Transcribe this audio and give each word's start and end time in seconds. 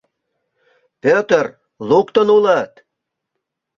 Пӧтыр. 1.01 1.45
луктын 1.89 2.27
улыт! 2.35 2.73